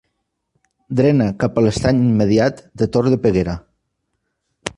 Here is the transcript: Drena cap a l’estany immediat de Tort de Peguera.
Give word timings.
Drena 0.99 1.27
cap 1.43 1.59
a 1.61 1.65
l’estany 1.65 1.99
immediat 2.07 2.65
de 2.83 2.89
Tort 2.97 3.17
de 3.17 3.21
Peguera. 3.27 3.57